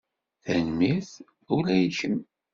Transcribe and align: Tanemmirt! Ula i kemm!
Tanemmirt! 0.43 1.11
Ula 1.55 1.73
i 1.85 1.87
kemm! 1.97 2.19